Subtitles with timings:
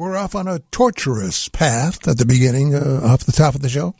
[0.00, 3.68] we're off on a torturous path at the beginning, uh, off the top of the
[3.68, 3.94] show.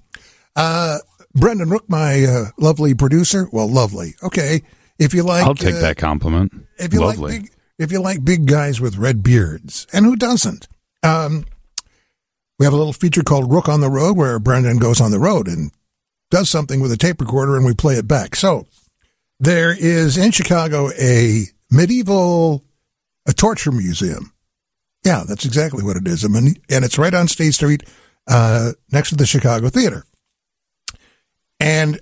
[0.57, 0.96] Uh,
[1.34, 3.49] Brendan Rook, my uh, lovely producer.
[3.53, 4.14] Well, lovely.
[4.22, 4.62] Okay,
[4.98, 6.54] if you like, I'll take uh, that compliment.
[6.78, 7.32] If you Lovely.
[7.32, 10.68] like big, if you like big guys with red beards, and who doesn't?
[11.02, 11.44] Um,
[12.58, 15.21] we have a little feature called Rook on the Road, where Brendan goes on the
[15.21, 15.71] road and
[16.30, 18.37] does something with a tape recorder, and we play it back.
[18.37, 18.66] So
[19.38, 22.64] there is in Chicago a medieval
[23.27, 24.32] a torture museum.
[25.05, 26.24] Yeah, that's exactly what it is.
[26.24, 27.83] I mean, and it's right on State Street,
[28.29, 30.05] uh, next to the Chicago Theater.
[31.59, 32.01] And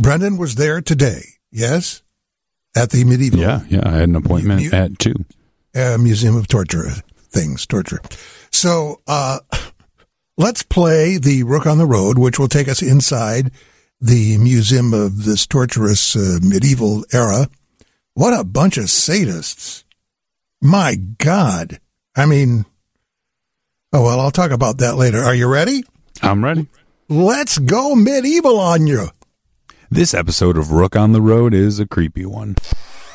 [0.00, 1.22] Brendan was there today.
[1.50, 2.02] Yes,
[2.76, 3.82] at the medieval Yeah, yeah.
[3.84, 5.14] I had an appointment You- at two.
[5.74, 6.90] uh, Museum of Torture
[7.30, 8.00] things, torture.
[8.50, 9.40] So uh,
[10.38, 13.50] let's play the Rook on the Road, which will take us inside
[14.00, 17.48] the museum of this torturous uh, medieval era.
[18.14, 19.84] What a bunch of sadists!
[20.62, 21.78] My God!
[22.16, 22.64] I mean,
[23.92, 25.18] oh well, I'll talk about that later.
[25.18, 25.84] Are you ready?
[26.22, 26.66] I'm ready.
[27.08, 29.08] Let's go medieval on you.
[29.90, 32.56] This episode of Rook on the Road is a creepy one.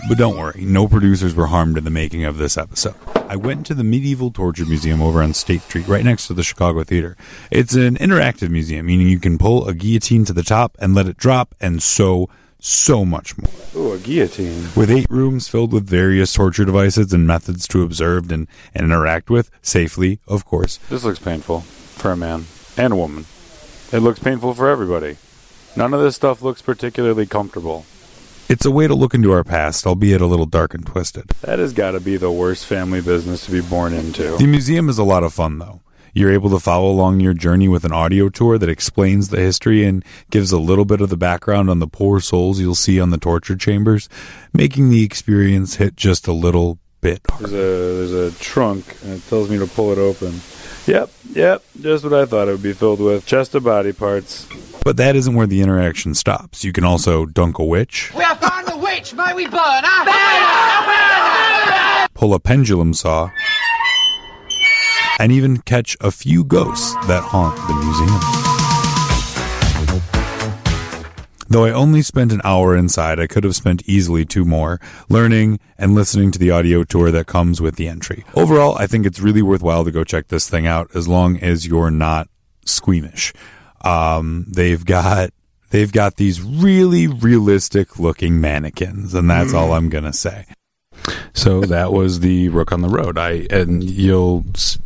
[0.08, 2.96] But don't worry, no producers were harmed in the making of this episode.
[3.28, 6.44] I went to the Medieval Torture Museum over on State Street, right next to the
[6.44, 7.18] Chicago Theater.
[7.50, 11.08] It's an interactive museum, meaning you can pull a guillotine to the top and let
[11.08, 13.52] it drop, and so, so much more.
[13.92, 14.70] A guillotine.
[14.74, 19.30] With eight rooms filled with various torture devices and methods to observe and, and interact
[19.30, 20.78] with, safely, of course.
[20.90, 22.46] This looks painful for a man
[22.78, 23.26] and a woman.
[23.92, 25.18] It looks painful for everybody.
[25.76, 27.86] None of this stuff looks particularly comfortable.
[28.48, 31.30] It's a way to look into our past, albeit a little dark and twisted.
[31.42, 34.38] That has got to be the worst family business to be born into.
[34.38, 35.82] The museum is a lot of fun, though.
[36.14, 39.86] You're able to follow along your journey with an audio tour that explains the history
[39.86, 43.10] and gives a little bit of the background on the poor souls you'll see on
[43.12, 44.10] the torture chambers,
[44.54, 49.28] making the experience hit just a little bit There's a there's a trunk and it
[49.28, 50.40] tells me to pull it open.
[50.86, 53.26] Yep, yep, just what I thought it would be filled with.
[53.26, 54.48] Chest of body parts.
[54.84, 56.64] But that isn't where the interaction stops.
[56.64, 59.14] You can also dunk a witch, We have found the witch.
[59.14, 60.06] May we burn her?
[60.06, 62.08] Burn her!
[62.14, 63.32] pull a pendulum saw,
[65.22, 68.20] and even catch a few ghosts that haunt the museum.
[71.48, 75.60] Though I only spent an hour inside, I could have spent easily two more, learning
[75.78, 78.26] and listening to the audio tour that comes with the entry.
[78.34, 81.68] Overall, I think it's really worthwhile to go check this thing out as long as
[81.68, 82.28] you're not
[82.66, 83.32] squeamish.
[83.82, 85.30] Um, they've got
[85.70, 90.46] they've got these really realistic looking mannequins, and that's all I'm gonna say.
[91.34, 93.18] So that was the Rook on the Road.
[93.18, 94.44] I and you'll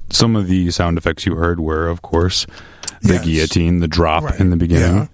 [0.10, 2.46] some of the sound effects you heard were, of course,
[3.02, 3.26] the Yes.
[3.26, 4.40] guillotine, the drop Right.
[4.40, 5.10] in the beginning.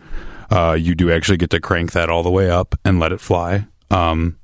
[0.50, 3.22] Uh, you do actually get to crank that all the way up and let it
[3.22, 4.36] fly, um,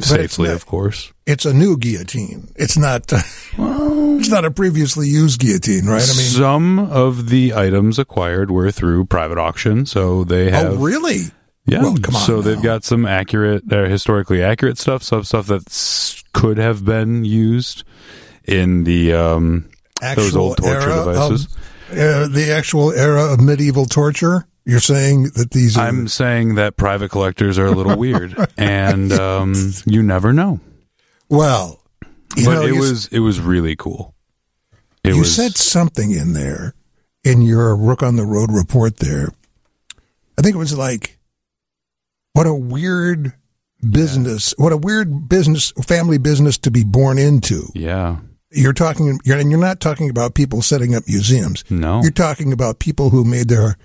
[0.00, 1.10] safely, not- of course.
[1.26, 2.48] It's a new guillotine.
[2.56, 3.10] It's not.
[3.58, 6.02] it's not a previously used guillotine, right?
[6.02, 10.72] I mean, some of the items acquired were through private auction, so they have.
[10.72, 11.22] oh really?
[11.66, 11.82] Yeah.
[11.82, 11.96] Well,
[12.26, 16.84] so they've got some accurate, uh, historically accurate stuff, some stuff that s- could have
[16.84, 17.84] been used
[18.44, 19.70] in the um,
[20.02, 21.46] Actual those old torture devices.
[21.46, 24.46] Of, uh, the actual era of medieval torture.
[24.66, 29.12] You're saying that these are I'm saying that private collectors are a little weird, and
[29.12, 29.54] um,
[29.86, 30.60] you never know.
[31.30, 31.80] well.
[32.36, 34.12] You but know, it was it was really cool.
[35.04, 36.74] It you was said something in there
[37.22, 38.96] in your Rook on the Road report.
[38.96, 39.28] There,
[40.36, 41.18] I think it was like,
[42.32, 43.34] what a weird
[43.90, 44.54] business.
[44.58, 47.68] What a weird business, family business to be born into.
[47.74, 48.18] yeah.
[48.56, 51.64] You're talking, you're, and you're not talking about people setting up museums.
[51.70, 52.02] No.
[52.02, 53.76] You're talking about people who made their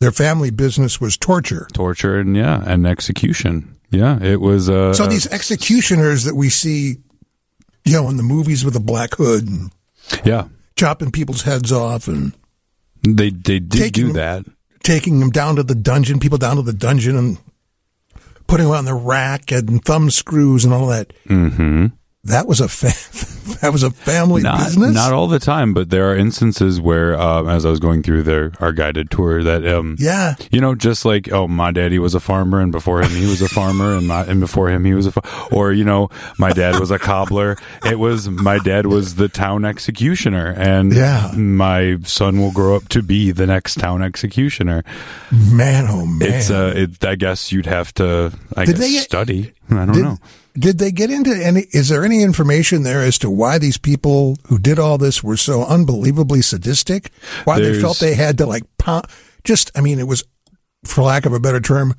[0.00, 1.68] their family business was torture.
[1.72, 3.76] torture and yeah and execution.
[3.90, 4.68] Yeah, it was.
[4.68, 6.96] Uh, So these executioners that we see,
[7.84, 9.70] you know, in the movies with a black hood and
[10.24, 12.32] yeah chopping people's heads off and
[13.06, 14.46] they they did do that.
[14.82, 17.38] taking them down to the dungeon, people down to the dungeon and
[18.50, 21.12] putting them on the rack and thumb screws and all that.
[21.28, 21.86] Mm-hmm.
[22.24, 22.88] That was a fa-
[23.62, 24.94] that was a family Not business.
[24.94, 28.22] not all the time, but there are instances where, uh, as I was going through
[28.24, 32.14] their our guided tour, that um, yeah, You know, just like oh, my daddy was
[32.14, 34.94] a farmer, and before him he was a farmer, and my, and before him he
[34.94, 36.08] was a, fa- or you know,
[36.38, 37.56] my dad was a cobbler.
[37.84, 41.30] It was my dad was the town executioner, and Yeah.
[41.34, 44.84] my son will grow up to be the next town executioner.
[45.30, 46.28] man, oh man.
[46.28, 49.52] It's uh, it, I guess you'd have to, I Did guess, they study.
[49.78, 50.18] I don't did, know.
[50.54, 51.66] did they get into any?
[51.72, 55.36] Is there any information there as to why these people who did all this were
[55.36, 57.10] so unbelievably sadistic?
[57.44, 58.64] Why they felt they had to like
[59.44, 59.70] just?
[59.76, 60.24] I mean, it was,
[60.84, 61.94] for lack of a better term,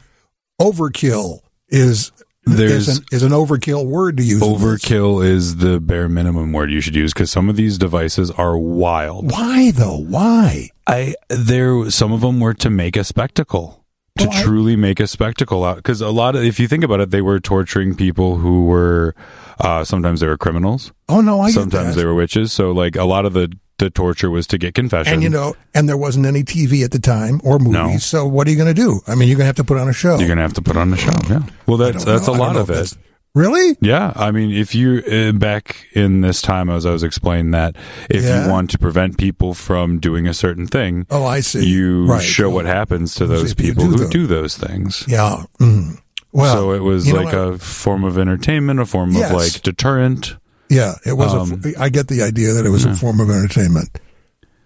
[0.60, 1.40] overkill
[1.70, 2.12] is
[2.44, 4.42] There's is an, is an overkill word to use.
[4.42, 8.58] overkill is the bare minimum word you should use because some of these devices are
[8.58, 9.32] wild.
[9.32, 9.98] Why though?
[9.98, 10.70] Why?
[10.88, 13.81] I there some of them were to make a spectacle.
[14.22, 16.84] To Well, I- truly make a spectacle out, because a lot of, if you think
[16.84, 19.16] about it, they were torturing people who were,
[19.60, 22.52] uh, sometimes they were criminals, Oh no, I sometimes they were witches.
[22.52, 25.12] So, like, a lot of the the torture was to get confession.
[25.16, 27.74] And you know, and there wasn't any TV at the time or movies.
[27.74, 27.98] No.
[27.98, 29.02] So what are you going to do?
[29.08, 30.20] I mean, you're going to have to put on a show.
[30.20, 31.12] you're gonna have to put on the show.
[31.28, 32.36] Yeah, well, that's that's know.
[32.36, 32.96] a lot of it.
[33.34, 33.78] Really?
[33.80, 37.78] Yeah, I mean, if you uh, back in this time, as I was explaining that,
[38.10, 38.44] if Yeah.
[38.46, 41.66] you want to prevent people from doing a certain thing, Oh, I see.
[41.66, 42.22] you Right.
[42.22, 44.10] show what happens to those people do who them.
[44.10, 45.06] do those things.
[45.08, 45.44] Yeah.
[45.62, 46.00] Mm.
[46.34, 49.32] Well, so it was like a form of entertainment, a form Yes.
[49.32, 50.36] of like deterrent.
[50.70, 51.34] Yeah, it was.
[51.34, 53.90] Um, a, I get the idea that it was a form of entertainment.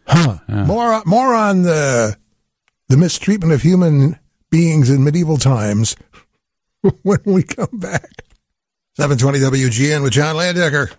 [0.08, 0.38] Huh.
[0.48, 2.16] More, more on the
[2.90, 4.18] the mistreatment of human
[4.52, 5.96] beings in medieval times
[7.02, 8.10] when we come back.
[8.97, 10.89] Seven twenty WGN with John Landecker.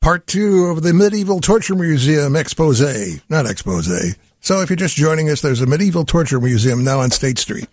[0.00, 2.80] Part two of the Medieval Torture Museum expose.
[3.28, 4.16] Not expose.
[4.40, 7.68] So if you're just joining us, there's a Medieval Torture Museum now on State Street.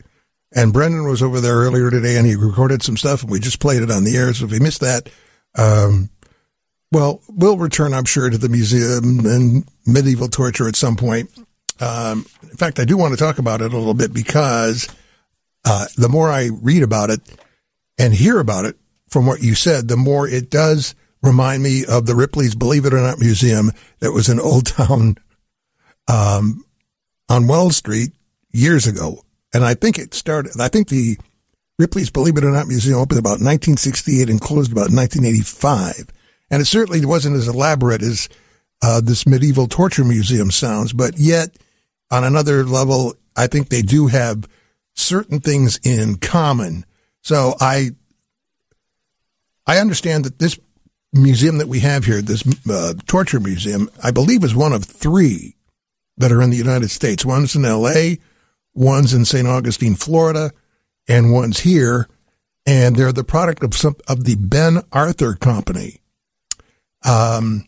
[0.55, 3.59] And Brendan was over there earlier today and he recorded some stuff and we just
[3.59, 4.31] played it on the air.
[4.31, 5.09] So if you missed that,
[5.55, 6.11] um,
[6.91, 11.31] well, we'll return, I'm sure, to the museum and medieval torture at some point.
[11.79, 14.87] Um, in fact, I do want to talk about it a little bit because
[15.65, 17.21] uh, the more I read about it
[17.97, 18.77] and hear about it
[19.07, 22.93] from what you said, the more it does remind me of the Ripley's Believe It
[22.93, 25.17] or Not Museum that was in Old Town
[26.07, 26.63] um,
[27.29, 28.11] on Wells Street
[28.51, 29.23] years ago.
[29.53, 31.17] And I think it started, I think the
[31.79, 36.07] Ripley's Believe It or Not Museum opened about 1968 and closed about 1985.
[36.49, 38.29] And it certainly wasn't as elaborate as
[38.81, 41.57] uh, this medieval torture museum sounds, but yet
[42.11, 44.47] on another level, I think they do have
[44.93, 46.85] certain things in common.
[47.21, 47.91] So I,
[49.67, 50.57] I understand that this
[51.13, 55.55] museum that we have here, this uh, torture museum, I believe is one of three
[56.17, 57.25] that are in the United States.
[57.25, 58.19] One's in L.A.,
[58.73, 59.47] one's in St.
[59.47, 60.51] Augustine, Florida,
[61.07, 62.07] and one's here.
[62.65, 66.01] And they're the product of some of the Ben Arthur Company.
[67.05, 67.65] Um,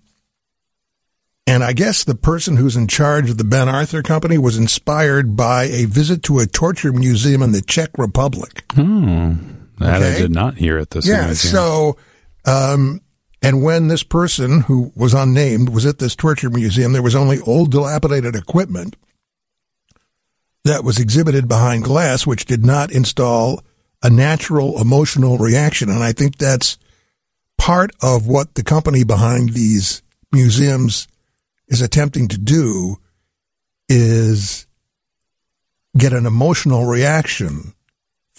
[1.47, 5.35] and I guess the person who's in charge of the Ben Arthur Company was inspired
[5.35, 8.65] by a visit to a torture museum in the Czech Republic.
[8.73, 9.58] Hmm.
[9.79, 11.07] That I did not hear at this.
[11.07, 11.33] Yeah.
[11.33, 11.97] So,
[12.45, 13.01] um,
[13.41, 17.39] and when this person who was unnamed was at this torture museum, there was only
[17.41, 18.95] old, dilapidated equipment
[20.65, 23.61] that was exhibited behind glass, which did not install
[24.03, 25.89] a natural emotional reaction.
[25.89, 26.77] And I think that's
[27.57, 30.01] part of what the company behind these
[30.31, 31.07] museums
[31.67, 32.97] is attempting to do
[33.87, 34.67] is
[35.97, 37.73] get an emotional reaction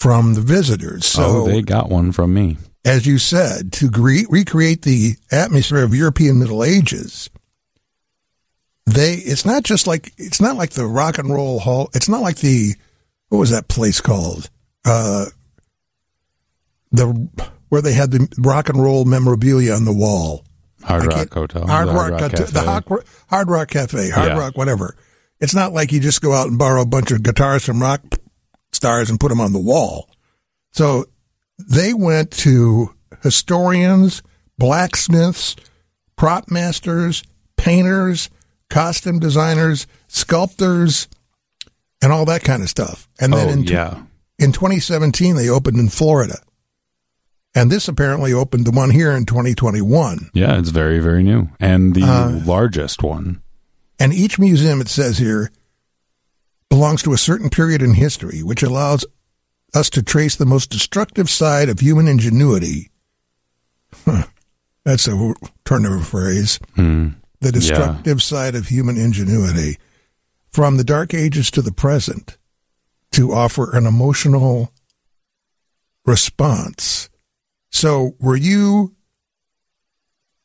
[0.01, 1.05] from the visitors.
[1.05, 2.57] So oh, they got one from me.
[2.83, 7.29] as you said, to gre- recreate the atmosphere of European Middle Ages,
[8.87, 11.91] they it's not just like it's not like the rock and roll hall.
[11.93, 12.73] It's not like the
[13.29, 14.49] what was that place called?
[14.83, 15.25] Uh,
[16.91, 17.05] the
[17.69, 20.43] where they had the rock and roll memorabilia on the wall.
[20.83, 22.43] Hard Rock Hotel, Hard the Rock, Cafe.
[22.45, 24.37] the Hard, Rock- Hard Rock Cafe, Hard Yeah.
[24.39, 24.95] Rock, whatever.
[25.39, 28.01] It's not like you just go out and borrow a bunch of guitars from rock
[28.81, 30.09] stars and put them on the wall.
[30.71, 31.05] So
[31.59, 34.23] they went to historians,
[34.57, 35.55] blacksmiths,
[36.15, 37.21] prop masters,
[37.57, 38.31] painters,
[38.71, 41.07] costume designers, sculptors,
[42.01, 43.07] and all that kind of stuff.
[43.19, 44.01] And then Oh in, yeah,
[44.39, 46.39] in 2017, they opened in Florida.
[47.53, 50.31] And this apparently opened the one here in 2021.
[50.33, 50.57] yeah.
[50.57, 53.43] It's very very new and the Uh, largest one.
[53.99, 55.51] And each museum, it says here,
[56.71, 59.05] belongs to a certain period in history, which allows
[59.73, 62.89] us to trace the most destructive side of human ingenuity.
[64.05, 64.23] Huh.
[64.85, 65.33] That's a
[65.65, 66.61] turn of a phrase.
[66.75, 67.09] Hmm.
[67.41, 69.79] The destructive side of human ingenuity
[70.49, 72.37] from the dark ages to the present
[73.11, 74.71] to offer an emotional
[76.05, 77.09] response.
[77.69, 78.95] So were you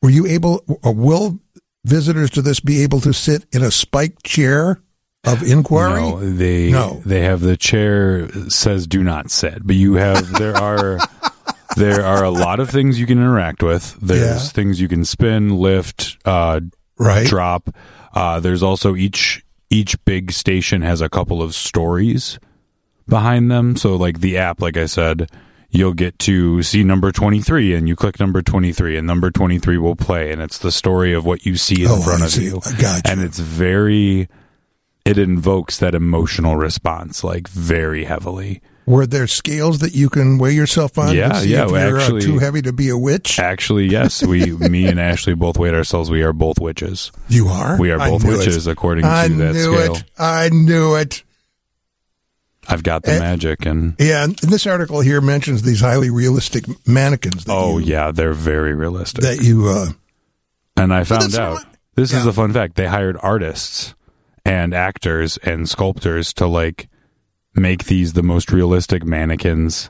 [0.01, 1.39] were you able or will
[1.85, 4.81] visitors to this be able to sit in a spiked chair
[5.27, 6.01] of inquiry?
[6.01, 7.01] No, they No.
[7.05, 10.99] they have the chair says do not sit, but you have there are
[11.75, 13.95] there are a lot of things you can interact with.
[14.01, 14.49] There's Yeah.
[14.49, 16.61] things you can spin, lift, uh,
[16.99, 17.27] Right.
[17.27, 17.69] drop.
[18.13, 22.39] Uh, there's also each each big station has a couple of stories
[23.07, 23.75] behind them.
[23.75, 25.29] So like the app, like I said,
[25.69, 29.95] you'll get to see number 23 and you click number 23 and number 23 will
[29.97, 32.61] play and it's the story of what you see in Oh, front of you.
[32.79, 32.87] You.
[33.05, 34.29] And it's very
[35.07, 38.61] it invokes that emotional response like very heavily.
[38.85, 41.13] Were there scales that you can weigh yourself on?
[41.13, 43.37] Yeah, to yeah, If you're actually- uh, too heavy to be a witch.
[43.37, 46.09] Actually, yes, we, me and Ashley both weighed ourselves.
[46.09, 47.11] We are both witches.
[47.27, 47.77] You are.
[47.77, 48.37] We are both knew it.
[48.37, 49.93] witches according to I that knew scale.
[49.95, 50.03] it.
[50.17, 51.23] I knew it.
[52.69, 56.65] I've got the Eh, magic, and Yeah, and this article here mentions these highly realistic
[56.87, 57.45] mannequins.
[57.45, 59.21] That oh you, yeah, they're very realistic.
[59.23, 59.67] that you.
[59.69, 59.91] Uh,
[60.75, 61.63] and I found out
[61.95, 62.75] this is a fun fact.
[62.75, 63.95] They hired artists
[64.47, 66.87] and actors and sculptors to like
[67.53, 69.89] make these the most realistic mannequins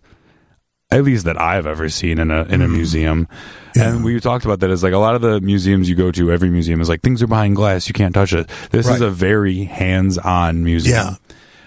[0.89, 3.25] at least that I've ever seen in a in a museum.
[3.25, 3.75] Mm.
[3.75, 3.89] Yeah.
[3.93, 6.31] And we talked about that as like a lot of the museums you go to,
[6.31, 8.47] every museum is like things are behind glass, you can't touch it.
[8.71, 8.95] This Right.
[8.95, 11.17] is a very hands-on museum.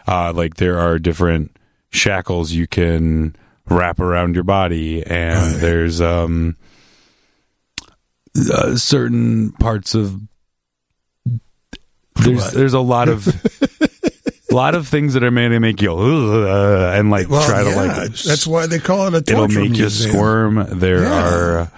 [0.06, 0.28] Yeah.
[0.28, 1.54] Uh, like there are different
[1.90, 3.36] shackles you can
[3.68, 5.60] wrap around your body, and Right.
[5.60, 6.56] there's um
[8.52, 10.18] uh, certain parts of
[12.22, 12.54] there's What?
[12.54, 16.92] there's a lot of a lot of things that are made to make you uh,
[16.96, 19.68] and like well, try yeah, to like that's why they call it a torture it'll
[19.70, 20.66] make you squirm.
[20.78, 21.34] There Yeah.
[21.34, 21.72] are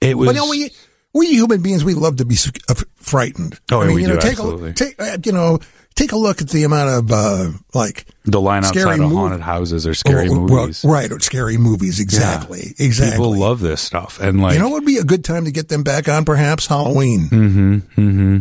[0.00, 0.70] it was But no, we
[1.12, 2.36] we human beings we love to be
[2.68, 3.58] uh, frightened.
[3.70, 4.70] Oh, I yeah, mean, we you know, take absolutely.
[4.70, 5.58] a take uh, you know
[5.94, 9.86] take a look at the amount of uh, like the line outside of haunted houses
[9.86, 10.84] or scary oh, well, movies.
[10.84, 11.12] right?
[11.12, 13.12] Or scary movies, exactly, exactly.
[13.16, 15.52] People love this stuff, and like you know, what would be a good time to
[15.52, 16.24] get them back on?
[16.24, 17.28] Perhaps Halloween.
[17.28, 18.38] hmm hmm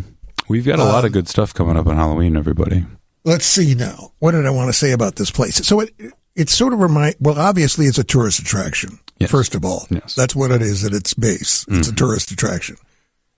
[0.54, 2.86] We've got a lot of Um, good stuff coming up on Halloween, everybody.
[3.26, 4.12] Let's see now.
[4.20, 5.56] What did I want to say about this place?
[5.66, 5.96] So it
[6.36, 7.16] it sort of remind.
[7.20, 9.00] Well, obviously, it's a tourist attraction.
[9.18, 9.32] Yes.
[9.32, 10.14] First of all, Yes.
[10.14, 11.66] that's what it is at its base.
[11.68, 11.92] It's Mm-hmm.
[11.94, 12.76] a tourist attraction,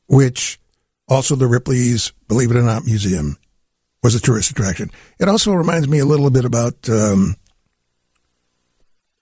[0.08, 0.60] which
[1.08, 3.38] also the Ripley's Believe It or Not Museum
[4.04, 4.92] was a tourist attraction.
[5.18, 7.38] It also reminds me a little bit about um,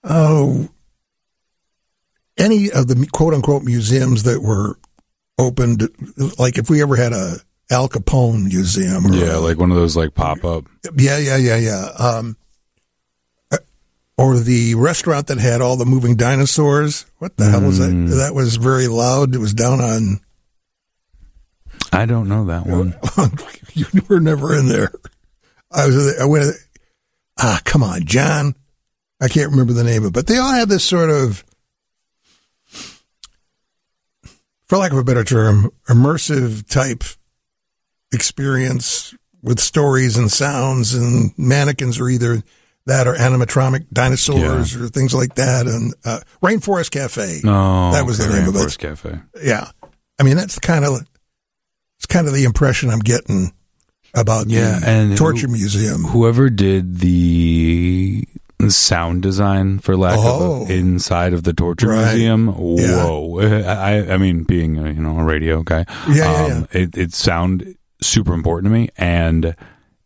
[0.02, 0.68] oh
[2.36, 4.78] any of the quote unquote museums that were
[5.38, 5.88] opened.
[6.40, 7.36] Like if we ever had a
[7.70, 10.64] Al Capone museum, or Yeah, like one of those like pop up.
[10.96, 11.88] yeah, yeah, yeah, yeah.
[11.98, 12.36] Um,
[13.50, 13.56] uh,
[14.18, 17.06] or the restaurant that had all the moving dinosaurs.
[17.18, 17.90] What the hell was that?
[17.90, 18.18] Mm.
[18.18, 19.34] That was very loud.
[19.34, 20.20] It was down on.
[21.92, 22.94] I don't know that one.
[23.74, 24.92] you were never in there.
[25.70, 26.18] I was.
[26.20, 26.54] I went.
[27.38, 28.54] Ah, come on, John.
[29.20, 31.44] I can't remember the name of it, but they all have this sort of,
[34.66, 37.04] for lack of a better term, immersive type
[38.14, 42.42] experience with stories and sounds and mannequins are either
[42.86, 45.66] that or animatronic dinosaurs or things like that.
[45.66, 47.40] And uh, Rainforest Cafe.
[47.44, 48.58] No, That was the okay, name of it.
[48.58, 49.20] Rainforest Cafe.
[49.42, 49.70] Yeah.
[50.18, 51.00] I mean, that's the kind of,
[51.98, 53.52] it's kind of the impression I'm getting
[54.14, 56.02] about Yeah, the and torture who- museum.
[56.04, 58.26] Whoever did the
[58.68, 60.62] sound design, for lack Oh.
[60.62, 62.12] of a, inside of the torture Right.
[62.14, 62.46] museum,
[62.78, 63.04] Yeah.
[63.04, 63.40] whoa!
[63.66, 66.64] I, I mean, being a, you know a radio guy, Yeah, yeah, yeah.
[66.80, 67.74] It, it sound
[68.06, 69.54] super important to me, and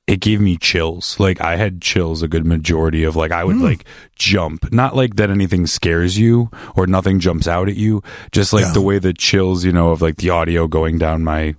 [0.07, 1.19] it gave me chills.
[1.21, 3.85] Like I had chills a good majority of like I would like
[4.17, 8.03] jump, not like that anything scares you or nothing jumps out at you,
[8.33, 8.73] just like Yeah.
[8.73, 11.55] the way the chills, you know, of like the audio going down my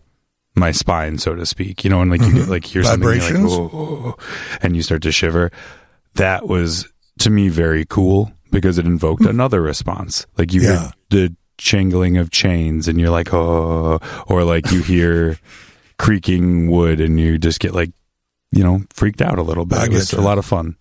[0.56, 1.84] my spine, so to speak.
[1.84, 3.46] You know, and like you get like hear something, you're like, Mm-hmm.
[3.48, 5.52] "Oh, oh," and you start to shiver.
[6.16, 6.88] That was
[7.20, 10.26] to me very cool because it invoked another response.
[10.38, 10.62] Like you.
[10.62, 10.80] Yeah.
[10.82, 15.38] hear the jangling of chains, and you're like, oh, or like you hear
[16.00, 17.92] creaking wood, and you just get like,
[18.52, 19.78] you know, freaked out a little bit.
[19.78, 20.18] I It was getcha.
[20.18, 20.76] a lot of fun.